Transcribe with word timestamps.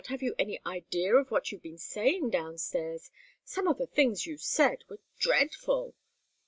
Have 0.07 0.23
you 0.23 0.33
any 0.39 0.59
idea 0.65 1.13
of 1.13 1.29
what 1.29 1.51
you've 1.51 1.61
been 1.61 1.77
saying 1.77 2.31
downstairs? 2.31 3.11
Some 3.45 3.67
of 3.67 3.77
the 3.77 3.85
things 3.85 4.25
you 4.25 4.35
said 4.37 4.79
were 4.89 4.99
dreadful." 5.19 5.93